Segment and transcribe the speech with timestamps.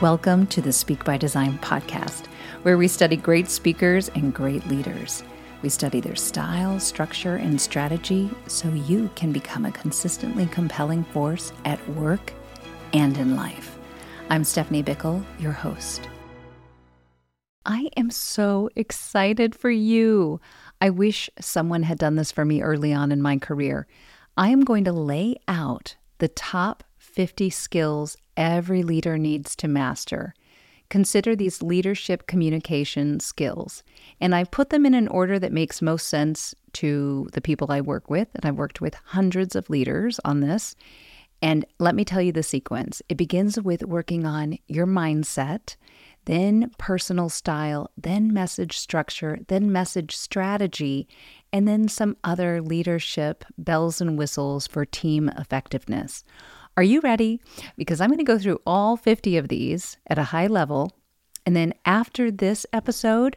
[0.00, 2.26] Welcome to the Speak by Design podcast,
[2.62, 5.24] where we study great speakers and great leaders.
[5.60, 11.52] We study their style, structure, and strategy so you can become a consistently compelling force
[11.64, 12.32] at work
[12.92, 13.76] and in life.
[14.30, 16.08] I'm Stephanie Bickle, your host.
[17.66, 20.40] I am so excited for you.
[20.80, 23.88] I wish someone had done this for me early on in my career.
[24.36, 30.32] I am going to lay out the top 50 skills every leader needs to master.
[30.88, 33.82] Consider these leadership communication skills.
[34.22, 37.82] And I put them in an order that makes most sense to the people I
[37.82, 38.28] work with.
[38.34, 40.74] And I've worked with hundreds of leaders on this.
[41.42, 45.76] And let me tell you the sequence it begins with working on your mindset,
[46.24, 51.06] then personal style, then message structure, then message strategy,
[51.52, 56.24] and then some other leadership bells and whistles for team effectiveness.
[56.78, 57.40] Are you ready?
[57.76, 60.92] Because I'm going to go through all 50 of these at a high level.
[61.44, 63.36] And then after this episode,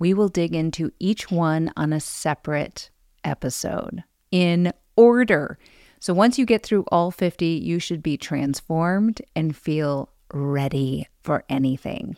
[0.00, 2.90] we will dig into each one on a separate
[3.22, 5.56] episode in order.
[6.00, 11.44] So once you get through all 50, you should be transformed and feel ready for
[11.48, 12.16] anything.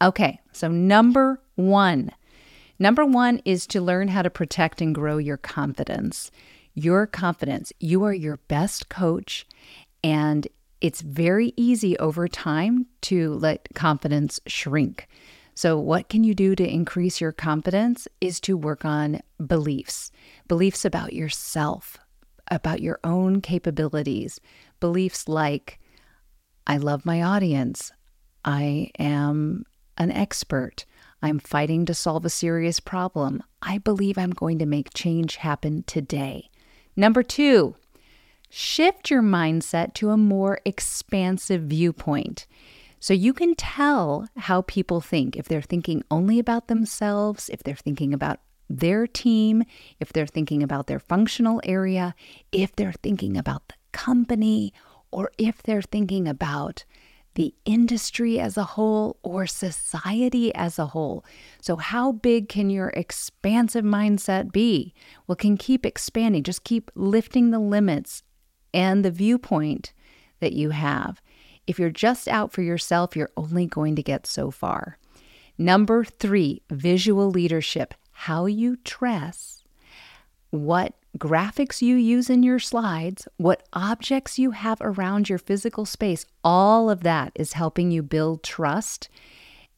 [0.00, 2.10] Okay, so number one.
[2.78, 6.30] Number one is to learn how to protect and grow your confidence
[6.74, 7.72] your confidence.
[7.80, 9.46] You are your best coach,
[10.02, 10.46] and
[10.80, 15.08] it's very easy over time to let confidence shrink.
[15.54, 20.10] So, what can you do to increase your confidence is to work on beliefs,
[20.48, 21.96] beliefs about yourself,
[22.50, 24.40] about your own capabilities,
[24.80, 25.78] beliefs like,
[26.66, 27.92] I love my audience,
[28.44, 29.64] I am
[29.96, 30.84] an expert.
[31.22, 33.42] I'm fighting to solve a serious problem.
[33.62, 36.50] I believe I'm going to make change happen today.
[36.96, 37.76] Number two,
[38.48, 42.46] shift your mindset to a more expansive viewpoint.
[43.00, 47.74] So you can tell how people think if they're thinking only about themselves, if they're
[47.74, 48.40] thinking about
[48.70, 49.64] their team,
[50.00, 52.14] if they're thinking about their functional area,
[52.50, 54.72] if they're thinking about the company,
[55.10, 56.84] or if they're thinking about
[57.34, 61.24] the industry as a whole or society as a whole.
[61.60, 64.94] So, how big can your expansive mindset be?
[65.26, 68.22] Well, can keep expanding, just keep lifting the limits
[68.72, 69.92] and the viewpoint
[70.40, 71.20] that you have.
[71.66, 74.98] If you're just out for yourself, you're only going to get so far.
[75.56, 79.64] Number three, visual leadership how you dress,
[80.50, 86.26] what graphics you use in your slides, what objects you have around your physical space,
[86.42, 89.08] all of that is helping you build trust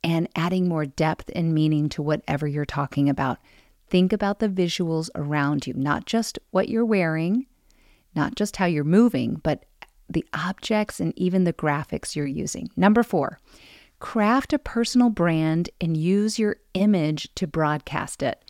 [0.02, 3.38] and adding more depth and meaning to whatever you're talking about.
[3.88, 7.46] Think about the visuals around you, not just what you're wearing,
[8.14, 9.64] not just how you're moving, but
[10.08, 12.70] the objects and even the graphics you're using.
[12.76, 13.38] Number four,
[13.98, 18.44] craft a personal brand and use your image to broadcast it.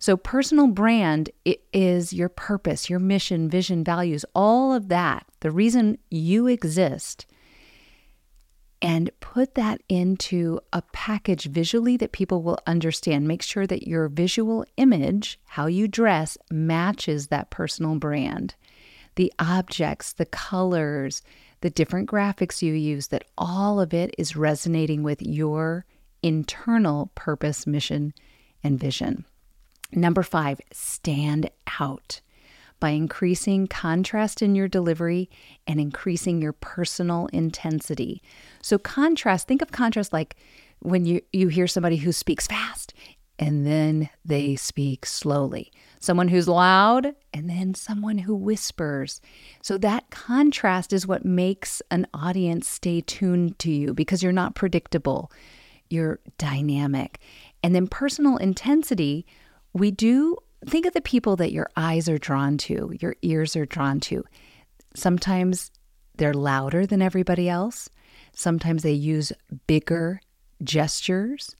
[0.00, 5.98] So, personal brand is your purpose, your mission, vision, values, all of that, the reason
[6.08, 7.26] you exist.
[8.80, 13.26] And put that into a package visually that people will understand.
[13.26, 18.54] Make sure that your visual image, how you dress, matches that personal brand.
[19.16, 21.22] The objects, the colors,
[21.60, 25.84] the different graphics you use, that all of it is resonating with your
[26.22, 28.14] internal purpose, mission,
[28.62, 29.24] and vision.
[29.92, 31.50] Number five, stand
[31.80, 32.20] out
[32.80, 35.28] by increasing contrast in your delivery
[35.66, 38.22] and increasing your personal intensity.
[38.62, 40.36] So, contrast, think of contrast like
[40.80, 42.94] when you, you hear somebody who speaks fast
[43.38, 49.20] and then they speak slowly, someone who's loud and then someone who whispers.
[49.62, 54.54] So, that contrast is what makes an audience stay tuned to you because you're not
[54.54, 55.32] predictable,
[55.88, 57.18] you're dynamic.
[57.62, 59.26] And then personal intensity
[59.72, 60.36] we do
[60.66, 64.24] think of the people that your eyes are drawn to, your ears are drawn to.
[64.94, 65.70] Sometimes
[66.16, 67.88] they're louder than everybody else.
[68.32, 69.32] Sometimes they use
[69.66, 70.20] bigger
[70.62, 71.54] gestures,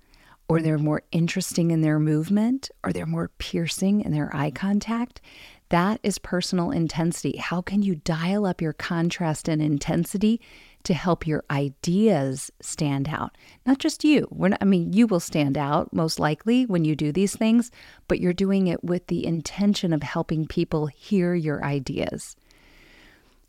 [0.48, 5.20] or they're more interesting in their movement, or they're more piercing in their eye contact.
[5.68, 7.36] That is personal intensity.
[7.36, 10.40] How can you dial up your contrast and intensity
[10.88, 13.36] to help your ideas stand out.
[13.66, 14.26] Not just you.
[14.30, 17.70] Not, I mean, you will stand out most likely when you do these things,
[18.08, 22.36] but you're doing it with the intention of helping people hear your ideas.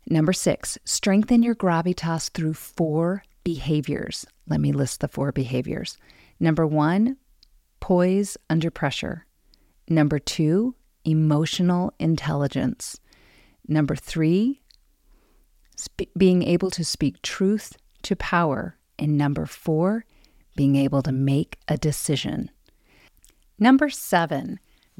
[0.06, 4.26] Number six, strengthen your gravitas through four behaviors.
[4.46, 5.96] Let me list the four behaviors.
[6.40, 7.16] Number one,
[7.80, 9.24] poise under pressure.
[9.88, 10.74] Number two,
[11.06, 13.00] emotional intelligence.
[13.66, 14.60] Number three,
[15.80, 18.76] sp- being able to speak truth to power.
[18.98, 20.04] And number four,
[20.56, 22.50] being able to make a decision.
[23.58, 24.58] Number seven,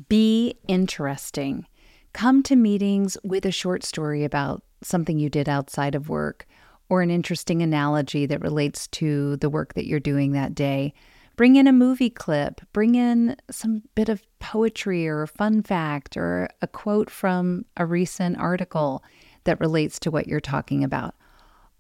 [0.08, 1.66] be interesting.
[2.12, 6.46] Come to meetings with a short story about something you did outside of work
[6.88, 10.92] or an interesting analogy that relates to the work that you're doing that day.
[11.36, 16.16] Bring in a movie clip, bring in some bit of poetry or a fun fact
[16.16, 19.02] or a quote from a recent article
[19.44, 21.14] that relates to what you're talking about.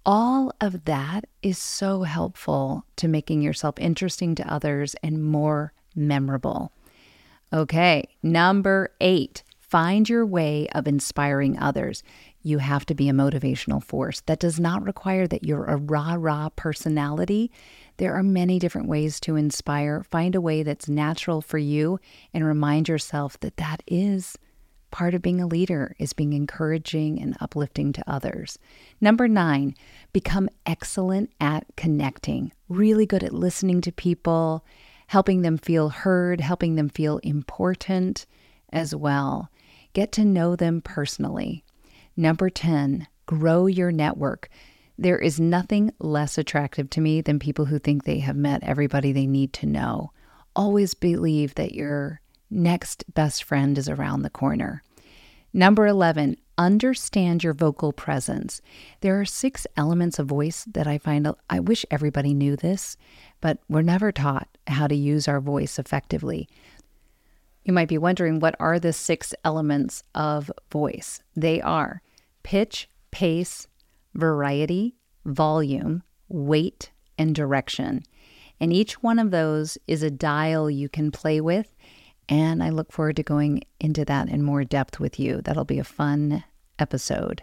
[0.06, 6.72] All of that is so helpful to making yourself interesting to others and more memorable.
[7.52, 12.02] Okay, number eight, find your way of inspiring others.
[12.42, 14.22] You have to be a motivational force.
[14.22, 17.50] That does not require that you're a rah rah personality.
[17.98, 20.02] There are many different ways to inspire.
[20.04, 22.00] Find a way that's natural for you
[22.32, 24.38] and remind yourself that that is
[24.90, 28.58] part of being a leader is being encouraging and uplifting to others.
[29.00, 29.74] Number 9,
[30.12, 32.52] become excellent at connecting.
[32.68, 34.64] Really good at listening to people,
[35.08, 38.26] helping them feel heard, helping them feel important
[38.72, 39.50] as well.
[39.92, 41.64] Get to know them personally.
[42.16, 44.48] Number 10, grow your network.
[44.98, 49.12] There is nothing less attractive to me than people who think they have met everybody
[49.12, 50.12] they need to know.
[50.54, 54.82] Always believe that your next best friend is around the corner.
[55.52, 58.60] Number 11, understand your vocal presence.
[59.00, 62.96] There are six elements of voice that I find I wish everybody knew this,
[63.40, 66.48] but we're never taught how to use our voice effectively.
[67.64, 71.22] You might be wondering what are the six elements of voice?
[71.34, 72.02] They are
[72.42, 73.66] pitch, pace,
[74.14, 74.94] variety,
[75.24, 78.02] volume, weight, and direction.
[78.60, 81.74] And each one of those is a dial you can play with.
[82.30, 85.42] And I look forward to going into that in more depth with you.
[85.42, 86.44] That'll be a fun
[86.78, 87.42] episode.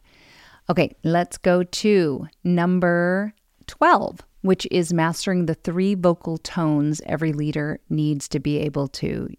[0.69, 3.34] Okay, let's go to number
[3.68, 9.30] 12, which is mastering the three vocal tones every leader needs to be able to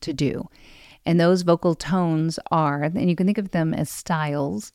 [0.00, 0.48] to do.
[1.04, 4.72] And those vocal tones are, and you can think of them as styles.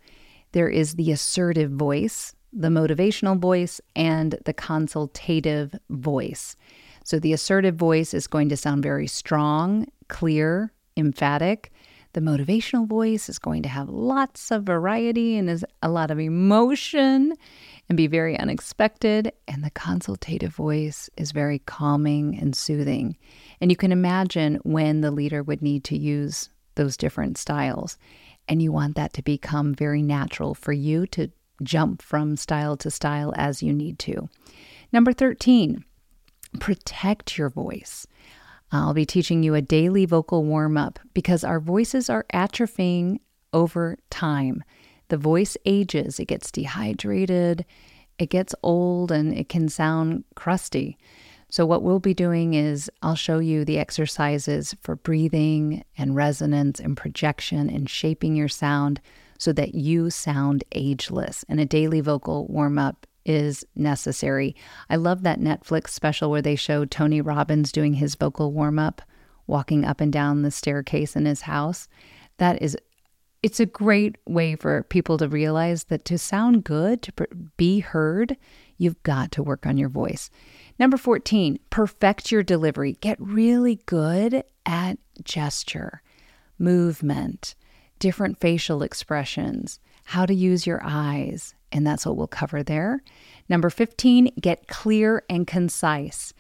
[0.52, 6.56] There is the assertive voice, the motivational voice, and the consultative voice.
[7.04, 11.72] So the assertive voice is going to sound very strong, clear, emphatic.
[12.14, 16.20] The motivational voice is going to have lots of variety and is a lot of
[16.20, 17.34] emotion
[17.90, 19.32] and be very unexpected.
[19.48, 23.18] And the consultative voice is very calming and soothing.
[23.62, 27.98] And you can imagine when the leader would need to use those different styles.
[28.48, 31.30] And you want that to become very natural for you to
[31.64, 34.30] jump from style to style as you need to.
[34.92, 35.84] Number 13,
[36.60, 38.08] protect your voice.
[38.72, 43.20] I'll be teaching you a daily vocal warm up because our voices are atrophying
[43.54, 44.64] over time.
[45.10, 47.66] The voice ages, it gets dehydrated,
[48.20, 50.98] it gets old, and it can sound crusty.
[51.50, 56.80] So, what we'll be doing is I'll show you the exercises for breathing and resonance
[56.80, 59.00] and projection and shaping your sound
[59.38, 61.46] so that you sound ageless.
[61.48, 64.56] And a daily vocal warm up is necessary.
[64.90, 69.02] I love that Netflix special where they showed Tony Robbins doing his vocal warm up,
[69.46, 71.88] walking up and down the staircase in his house.
[72.38, 72.76] That is
[73.44, 78.36] it's a great way for people to realize that to sound good, to be heard,
[78.78, 80.30] you've got to work on your voice.
[80.80, 82.98] Number 14, perfect your delivery.
[83.00, 86.02] Get really good at gesture,
[86.58, 87.56] movement,
[88.00, 93.02] different facial expressions, how to use your eyes, and that's what we'll cover there.
[93.50, 96.34] Number 15, get clear and concise.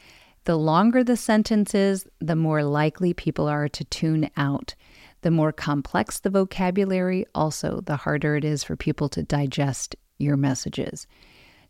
[0.45, 4.75] The longer the sentence is, the more likely people are to tune out.
[5.21, 10.37] The more complex the vocabulary, also, the harder it is for people to digest your
[10.37, 11.05] messages.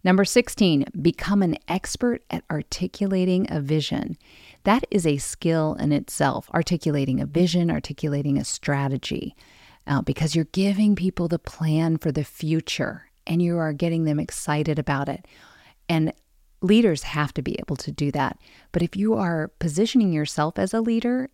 [0.03, 4.17] Number 16, become an expert at articulating a vision.
[4.63, 9.35] That is a skill in itself, articulating a vision, articulating a strategy,
[9.87, 14.19] uh, because you're giving people the plan for the future and you are getting them
[14.19, 15.27] excited about it.
[15.87, 16.13] And
[16.61, 18.39] leaders have to be able to do that.
[18.71, 21.29] But if you are positioning yourself as a leader,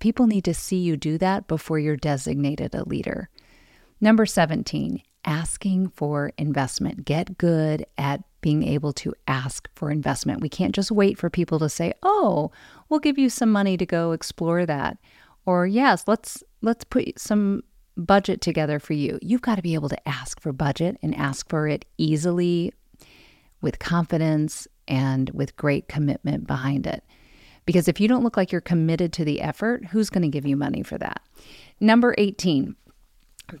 [0.00, 3.28] people need to see you do that before you're designated a leader.
[4.00, 7.04] Number 17, asking for investment.
[7.04, 10.40] Get good at being able to ask for investment.
[10.40, 12.52] We can't just wait for people to say, "Oh,
[12.88, 14.98] we'll give you some money to go explore that."
[15.46, 17.62] Or, "Yes, let's let's put some
[17.96, 21.48] budget together for you." You've got to be able to ask for budget and ask
[21.48, 22.72] for it easily
[23.60, 27.02] with confidence and with great commitment behind it.
[27.64, 30.46] Because if you don't look like you're committed to the effort, who's going to give
[30.46, 31.20] you money for that?
[31.80, 32.76] Number 18,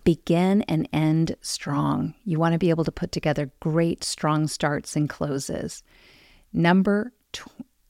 [0.04, 2.14] begin and end strong.
[2.24, 5.82] You want to be able to put together great, strong starts and closes.
[6.52, 7.12] Number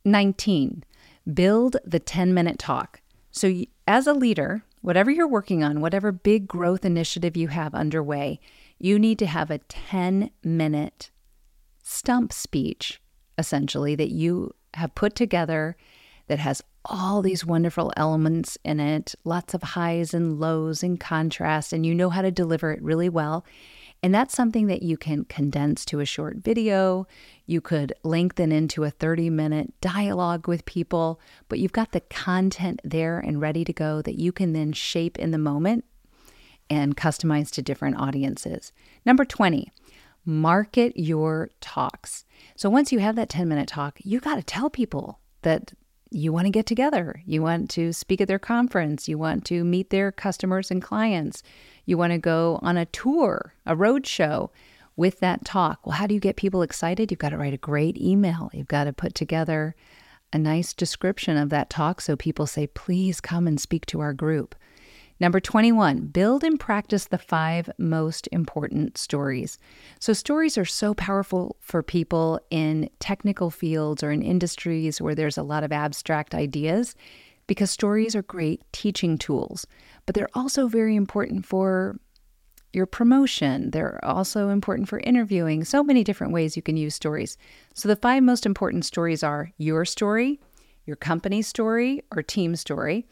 [0.04, 0.84] 19,
[1.32, 3.00] build the 10 minute talk.
[3.30, 3.52] So,
[3.86, 8.40] as a leader, whatever you're working on, whatever big growth initiative you have underway,
[8.78, 11.10] you need to have a 10 minute
[11.82, 13.00] stump speech,
[13.38, 15.76] essentially, that you have put together
[16.28, 21.72] that has all these wonderful elements in it, lots of highs and lows and contrast,
[21.72, 23.44] and you know how to deliver it really well.
[24.02, 27.06] And that's something that you can condense to a short video.
[27.46, 32.80] You could lengthen into a 30 minute dialogue with people, but you've got the content
[32.84, 35.84] there and ready to go that you can then shape in the moment
[36.68, 38.72] and customize to different audiences.
[39.04, 39.72] Number 20,
[40.24, 42.24] market your talks.
[42.56, 45.72] So once you have that 10 minute talk, you got to tell people that
[46.10, 47.22] you want to get together.
[47.26, 49.08] You want to speak at their conference.
[49.08, 51.42] You want to meet their customers and clients.
[51.84, 54.50] You want to go on a tour, a road show
[54.96, 55.86] with that talk.
[55.86, 57.10] Well, how do you get people excited?
[57.10, 58.50] You've got to write a great email.
[58.52, 59.74] You've got to put together
[60.32, 64.12] a nice description of that talk so people say, please come and speak to our
[64.12, 64.54] group.
[65.18, 69.58] Number 21, build and practice the five most important stories.
[69.98, 75.38] So, stories are so powerful for people in technical fields or in industries where there's
[75.38, 76.94] a lot of abstract ideas
[77.46, 79.66] because stories are great teaching tools,
[80.04, 81.98] but they're also very important for
[82.74, 83.70] your promotion.
[83.70, 85.64] They're also important for interviewing.
[85.64, 87.38] So many different ways you can use stories.
[87.72, 90.40] So, the five most important stories are your story,
[90.84, 93.06] your company story or team story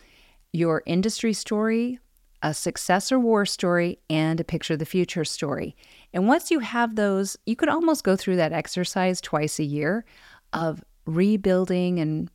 [0.55, 1.99] your industry story,
[2.41, 5.75] a success or war story, and a picture of the future story.
[6.13, 10.05] And once you have those, you could almost go through that exercise twice a year
[10.53, 12.31] of rebuilding and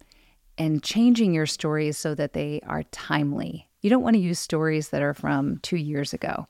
[0.59, 3.69] and changing your stories so that they are timely.
[3.81, 6.47] You don't want to use stories that are from 2 years ago.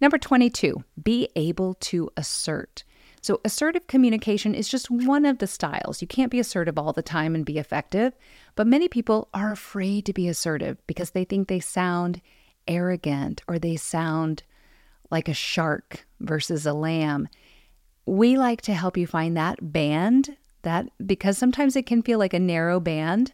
[0.00, 2.82] Number 22, be able to assert.
[3.26, 6.00] So, assertive communication is just one of the styles.
[6.00, 8.12] You can't be assertive all the time and be effective,
[8.54, 12.20] but many people are afraid to be assertive because they think they sound
[12.68, 14.44] arrogant or they sound
[15.10, 17.26] like a shark versus a lamb.
[18.06, 22.32] We like to help you find that band that because sometimes it can feel like
[22.32, 23.32] a narrow band.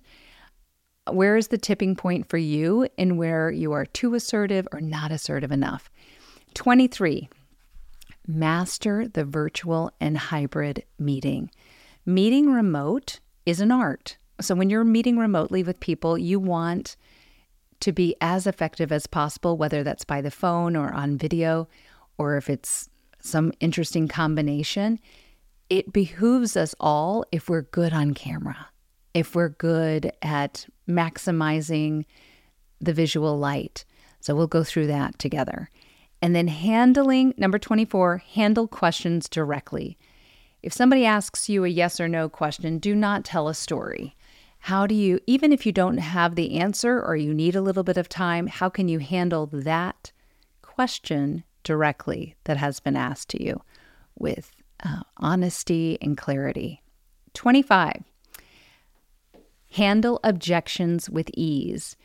[1.11, 5.13] Where is the tipping point for you in where you are too assertive or not
[5.13, 5.91] assertive enough?
[6.55, 7.29] 23
[8.27, 11.51] master the virtual and hybrid meeting.
[12.07, 14.17] Meeting remote is an art.
[14.41, 16.97] So when you're meeting remotely with people, you want
[17.81, 21.69] to be as effective as possible, whether that's by the phone or on video,
[22.17, 22.89] or if it's
[23.21, 24.99] some interesting combination.
[25.71, 28.69] It behooves us all if we're good on camera,
[29.15, 32.05] if we're good at maximizing
[32.81, 33.85] the visual light.
[34.21, 35.71] So we'll go through that together.
[36.23, 39.99] And then handling, number 24, handle questions directly.
[40.63, 44.17] If somebody asks you a yes or no question, do not tell a story.
[44.61, 47.83] How do you, even if you don't have the answer or you need a little
[47.83, 50.13] bit of time, how can you handle that
[50.63, 53.61] question directly that has been asked to you
[54.17, 54.53] with
[54.85, 56.81] uh, honesty and clarity?
[57.35, 58.05] 25.
[59.73, 61.97] Handle objections with ease.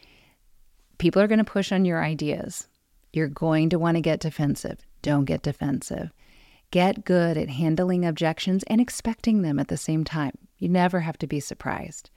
[0.97, 2.67] People are going to push on your ideas.
[3.13, 4.79] You're going to want to get defensive.
[5.01, 6.11] Don't get defensive.
[6.71, 10.37] Get good at handling objections and expecting them at the same time.
[10.57, 12.09] You never have to be surprised.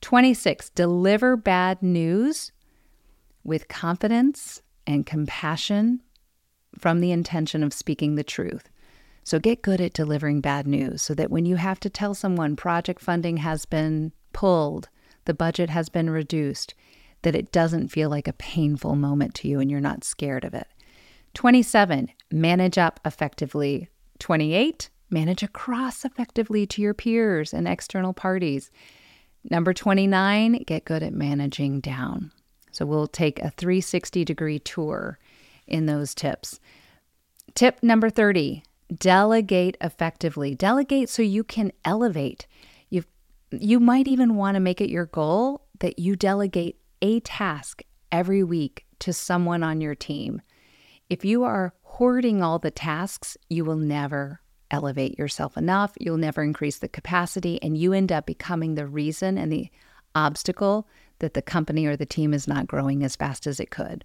[0.00, 0.70] 26.
[0.70, 2.52] Deliver bad news
[3.44, 6.02] with confidence and compassion
[6.78, 8.68] from the intention of speaking the truth.
[9.22, 12.56] So get good at delivering bad news so that when you have to tell someone
[12.56, 14.88] project funding has been pulled,
[15.24, 16.74] the budget has been reduced,
[17.24, 20.54] that it doesn't feel like a painful moment to you and you're not scared of
[20.54, 20.68] it.
[21.34, 23.88] 27, manage up effectively.
[24.20, 28.70] 28, manage across effectively to your peers and external parties.
[29.50, 32.30] Number 29, get good at managing down.
[32.72, 35.18] So we'll take a 360 degree tour
[35.66, 36.60] in those tips.
[37.54, 38.62] Tip number 30,
[38.96, 40.54] delegate effectively.
[40.54, 42.46] Delegate so you can elevate.
[42.90, 43.04] You
[43.50, 48.42] you might even want to make it your goal that you delegate a task every
[48.42, 50.40] week to someone on your team.
[51.10, 55.92] If you are hoarding all the tasks, you will never elevate yourself enough.
[56.00, 59.68] You'll never increase the capacity, and you end up becoming the reason and the
[60.14, 64.04] obstacle that the company or the team is not growing as fast as it could.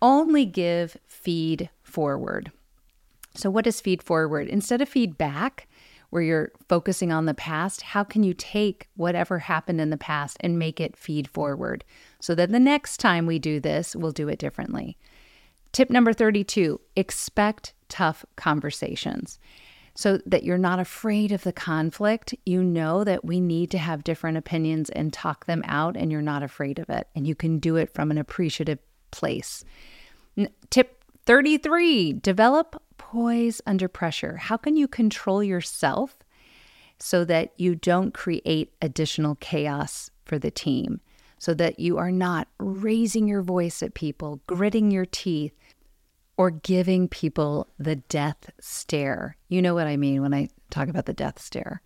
[0.00, 2.52] Only give feed forward.
[3.34, 4.48] So, what is feed forward?
[4.48, 5.68] Instead of feedback,
[6.10, 10.36] where you're focusing on the past, how can you take whatever happened in the past
[10.40, 11.84] and make it feed forward
[12.20, 14.96] so that the next time we do this, we'll do it differently?
[15.72, 19.38] Tip number 32 expect tough conversations.
[19.96, 22.34] so that you're not afraid of the conflict.
[22.44, 26.20] You know that we need to have different opinions and talk them out, and you're
[26.22, 27.08] not afraid of it.
[27.14, 28.78] And you can do it from an appreciative
[29.10, 29.64] place.
[30.70, 34.36] Tip 33 develop poise under pressure.
[34.36, 36.18] How can you control yourself
[36.98, 41.00] so that you don't create additional chaos for the team?
[41.38, 45.52] So that you are not raising your voice at people, gritting your teeth,
[46.38, 49.36] or giving people the death stare.
[49.48, 51.82] You know what I mean when I talk about the death stare.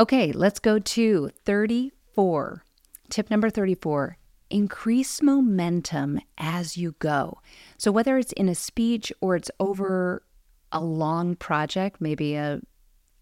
[0.00, 2.64] Okay, let's go to 34.
[3.10, 4.16] Tip number 34
[4.52, 7.40] increase momentum as you go.
[7.78, 10.22] So, whether it's in a speech or it's over
[10.70, 12.60] a long project, maybe a,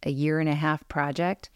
[0.03, 1.51] a year and a half project,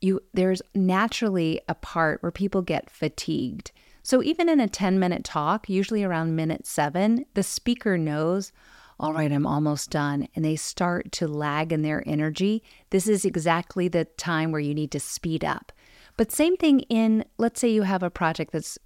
[0.00, 3.72] you there's naturally a part where people get fatigued.
[4.02, 8.52] So even in a 10 minute talk, usually around minute seven, the speaker knows,
[9.00, 10.28] all right, I'm almost done.
[10.36, 12.62] And they start to lag in their energy.
[12.90, 15.72] This is exactly the time where you need to speed up.
[16.18, 18.78] But same thing in, let's say you have a project that's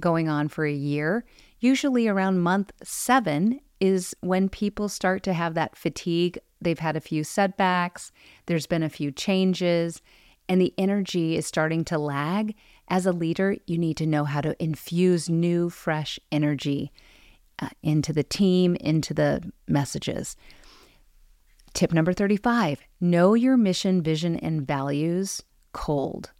[0.00, 1.24] going on for a year.
[1.60, 6.38] Usually around month seven is when people start to have that fatigue.
[6.60, 8.12] They've had a few setbacks,
[8.46, 10.00] there's been a few changes,
[10.48, 12.54] and the energy is starting to lag.
[12.88, 16.92] As a leader, you need to know how to infuse new, fresh energy
[17.58, 20.36] uh, into the team, into the messages.
[21.72, 26.30] Tip number 35 know your mission, vision, and values cold.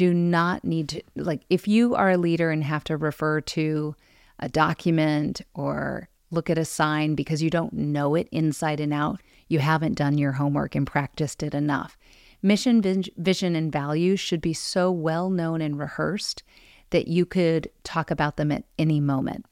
[0.00, 3.94] Do not need to, like, if you are a leader and have to refer to
[4.38, 9.20] a document or look at a sign because you don't know it inside and out,
[9.48, 11.98] you haven't done your homework and practiced it enough.
[12.40, 12.80] Mission,
[13.18, 16.44] vision, and values should be so well known and rehearsed
[16.88, 19.44] that you could talk about them at any moment.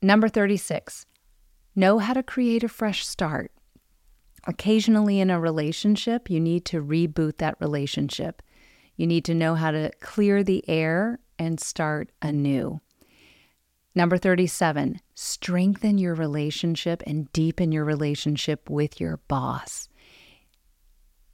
[0.00, 1.04] Number 36,
[1.76, 3.52] know how to create a fresh start.
[4.46, 8.40] Occasionally in a relationship, you need to reboot that relationship.
[8.98, 12.80] You need to know how to clear the air and start anew.
[13.94, 19.88] Number 37, strengthen your relationship and deepen your relationship with your boss.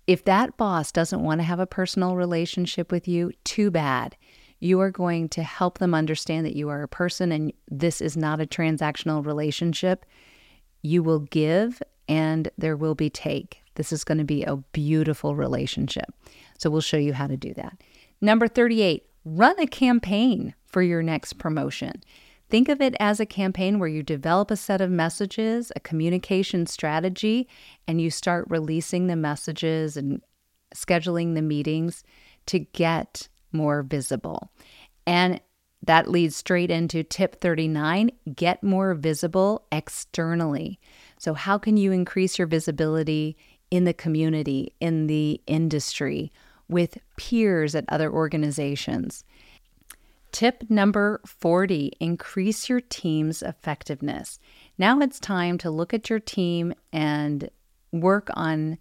[0.06, 4.16] If that boss doesn't want to have a personal relationship with you, too bad.
[4.60, 8.14] You are going to help them understand that you are a person and this is
[8.14, 10.04] not a transactional relationship.
[10.82, 13.63] You will give and there will be take.
[13.74, 16.12] This is going to be a beautiful relationship.
[16.58, 17.80] So we'll show you how to do that.
[18.20, 22.02] Number 38, run a campaign for your next promotion.
[22.50, 26.66] Think of it as a campaign where you develop a set of messages, a communication
[26.66, 27.48] strategy,
[27.88, 30.20] and you start releasing the messages and
[30.74, 32.04] scheduling the meetings
[32.46, 34.50] to get more visible.
[35.06, 35.40] And
[35.86, 40.80] that leads straight into tip 39 get more visible externally.
[41.18, 43.36] So, how can you increase your visibility
[43.74, 46.32] in the community, in the industry,
[46.68, 49.24] with peers at other organizations?
[50.32, 54.40] Tip number 40 increase your team's effectiveness.
[54.78, 57.48] Now it's time to look at your team and
[57.92, 58.78] work on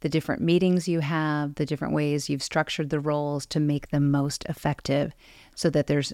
[0.00, 4.10] the different meetings you have, the different ways you've structured the roles to make them
[4.10, 5.14] most effective
[5.54, 6.12] so that there's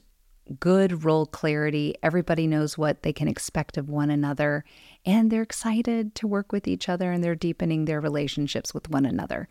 [0.59, 1.95] good role clarity.
[2.03, 4.65] Everybody knows what they can expect of one another,
[5.05, 9.07] and they're excited to work with each other and they're deepening their relationships with one
[9.07, 9.49] another.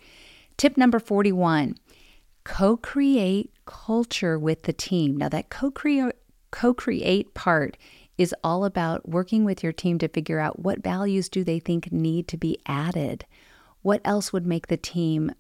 [0.58, 1.76] Tip number 41
[2.44, 5.18] co create culture with the team.
[5.18, 5.72] Now, that co
[6.74, 7.78] create part
[8.18, 11.92] is all about working with your team to figure out what values do they think
[11.92, 13.26] need to be added.
[13.82, 15.32] What else would make the team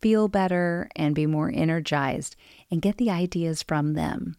[0.00, 2.36] feel better and be more energized
[2.70, 4.36] and get the ideas from them.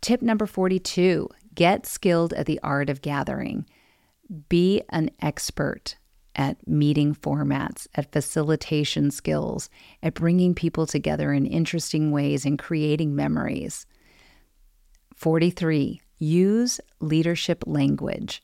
[0.00, 3.66] Tip number 42 get skilled at the art of gathering.
[4.48, 5.96] Be an expert
[6.36, 9.68] at meeting formats, at facilitation skills,
[10.02, 13.84] at bringing people together in interesting ways and creating memories.
[15.16, 16.00] 43.
[16.18, 18.42] Use leadership language.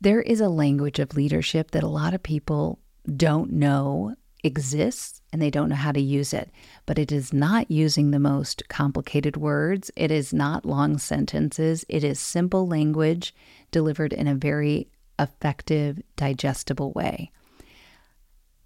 [0.00, 2.78] There is a language of leadership that a lot of people
[3.16, 4.14] don't know
[4.46, 6.50] exists and they don't know how to use it.
[6.86, 12.02] But it is not using the most complicated words, it is not long sentences, it
[12.02, 13.34] is simple language
[13.70, 17.30] delivered in a very effective, digestible way.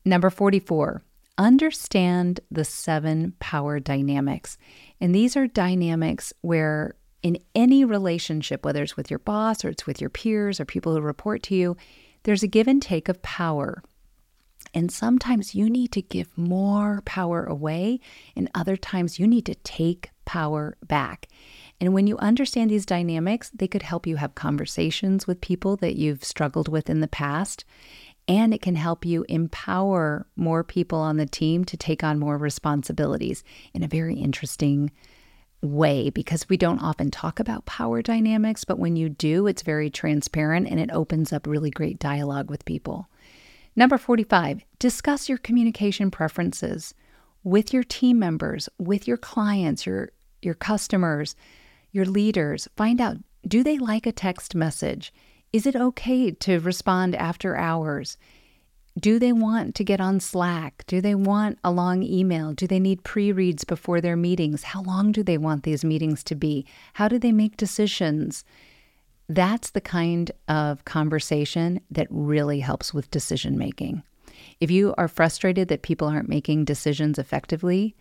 [0.05, 1.03] Number 44,
[1.39, 4.59] understand the seven power dynamics.
[5.01, 9.87] And these are dynamics where, in any relationship, whether it's with your boss or it's
[9.87, 11.77] with your peers or people who report to you,
[12.23, 13.83] there's a give and take of power.
[14.73, 18.01] And sometimes you need to give more power away,
[18.37, 21.27] and other times you need to take power back.
[21.81, 25.97] And when you understand these dynamics, they could help you have conversations with people that
[25.97, 27.65] you've struggled with in the past.
[28.29, 32.39] and it can help you empower more people on the team to take on more
[32.39, 33.43] responsibilities
[33.75, 34.91] in a very interesting
[35.63, 39.91] way because we don't often talk about power dynamics, but when you do, it's very
[39.91, 43.09] transparent and it opens up really great dialogue with people.
[43.77, 46.95] Number 45, discuss your communication preferences
[47.45, 50.11] with your team members, with your clients, your
[50.43, 51.37] your customers,
[51.93, 52.69] your leaders.
[52.77, 55.13] Find out do they like a text message?
[55.53, 58.17] Is it okay to respond after hours?
[58.99, 60.85] Do they want to get on Slack?
[60.87, 62.53] Do they want a long email?
[62.53, 64.63] Do they need pre reads before their meetings?
[64.65, 66.67] How long do they want these meetings to be?
[66.95, 68.45] How do they make decisions?
[69.31, 74.03] That's the kind of conversation that really helps with decision making.
[74.59, 77.95] If you are frustrated that people aren't making decisions effectively,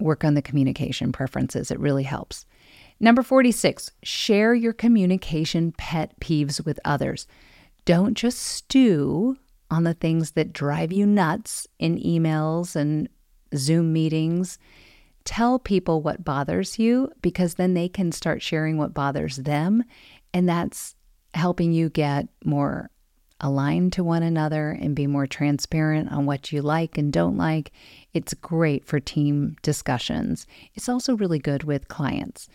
[0.00, 1.70] work on the communication preferences.
[1.70, 2.46] It really helps.
[2.98, 7.28] Number 46, share your communication pet peeves with others.
[7.84, 9.36] Don't just stew
[9.70, 13.08] on the things that drive you nuts in emails and
[13.54, 14.58] Zoom meetings.
[15.24, 19.82] Tell people what bothers you because then they can start sharing what bothers them.
[20.34, 20.94] And that's
[21.32, 22.90] helping you get more
[23.40, 27.72] aligned to one another and be more transparent on what you like and don't like.
[28.12, 30.46] It's great for team discussions.
[30.74, 32.48] It's also really good with clients.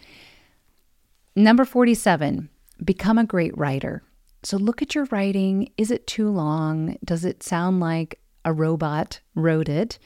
[1.35, 2.49] Number 47,
[2.83, 4.03] become a great writer.
[4.43, 5.71] So look at your writing.
[5.77, 6.97] Is it too long?
[7.03, 9.99] Does it sound like a robot wrote it?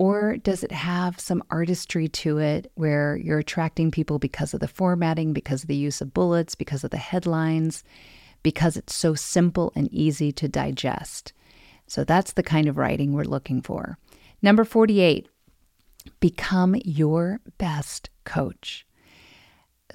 [0.00, 4.66] Or does it have some artistry to it where you're attracting people because of the
[4.66, 7.84] formatting, because of the use of bullets, because of the headlines,
[8.42, 11.34] because it's so simple and easy to digest?
[11.86, 13.98] So that's the kind of writing we're looking for.
[14.40, 15.28] Number 48,
[16.18, 18.86] become your best coach.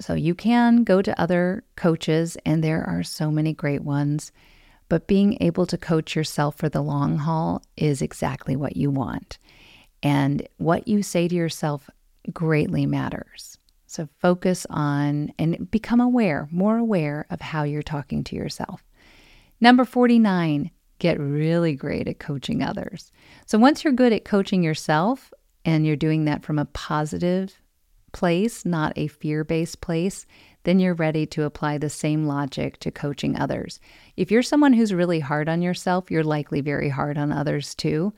[0.00, 4.30] So you can go to other coaches, and there are so many great ones.
[4.88, 9.38] But being able to coach yourself for the long haul is exactly what you want.
[10.02, 11.88] And what you say to yourself
[12.32, 13.58] greatly matters.
[13.86, 18.82] So focus on and become aware, more aware of how you're talking to yourself.
[19.60, 23.10] Number 49, get really great at coaching others.
[23.46, 25.32] So once you're good at coaching yourself
[25.64, 27.58] and you're doing that from a positive
[28.12, 30.26] place, not a fear based place,
[30.64, 33.78] then you're ready to apply the same logic to coaching others.
[34.16, 38.12] If you're someone who's really hard on yourself, you're likely very hard on others too.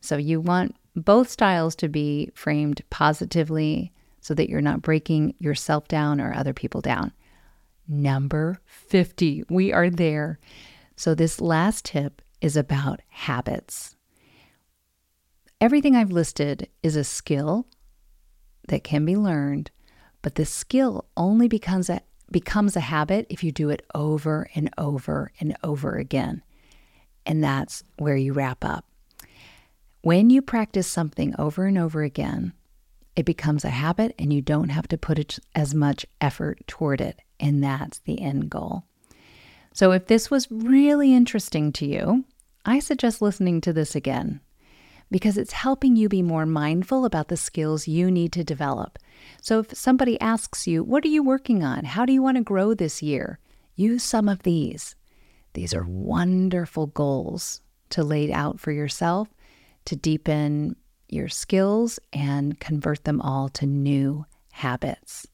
[0.00, 5.88] So you want both styles to be framed positively so that you're not breaking yourself
[5.88, 7.12] down or other people down.
[7.86, 10.38] Number 50, we are there.
[10.96, 13.96] So, this last tip is about habits.
[15.60, 17.66] Everything I've listed is a skill
[18.68, 19.70] that can be learned,
[20.22, 24.70] but the skill only becomes a becomes a habit if you do it over and
[24.78, 26.42] over and over again.
[27.26, 28.86] And that's where you wrap up.
[30.04, 32.52] When you practice something over and over again,
[33.16, 37.22] it becomes a habit and you don't have to put as much effort toward it.
[37.40, 38.84] And that's the end goal.
[39.72, 42.26] So, if this was really interesting to you,
[42.66, 44.40] I suggest listening to this again
[45.10, 48.98] because it's helping you be more mindful about the skills you need to develop.
[49.40, 51.84] So if somebody asks you, What are you working on?
[51.84, 53.38] How do you want to grow this year?
[53.74, 54.96] Use some of these.
[55.54, 59.28] These are wonderful goals to lay out for yourself
[59.86, 60.76] to deepen
[61.08, 65.26] your skills and convert them all to new habits.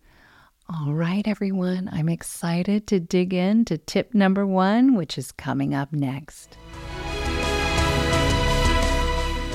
[0.69, 5.93] All right, everyone, I'm excited to dig into tip number one, which is coming up
[5.93, 6.57] next.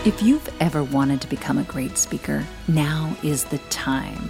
[0.05, 4.29] If you've ever wanted to become a great speaker, now is the time.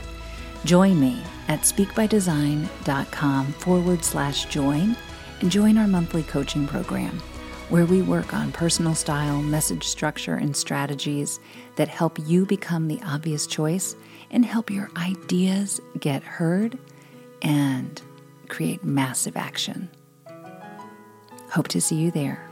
[0.63, 4.95] Join me at speakbydesign.com forward slash join
[5.41, 7.19] and join our monthly coaching program
[7.76, 11.42] where we work on personal style, message structure, and strategies
[11.76, 13.98] that help you become the obvious choice
[14.32, 16.78] and help your ideas get heard
[17.42, 18.02] and
[18.48, 19.90] create massive action.
[21.52, 22.50] Hope to see you there.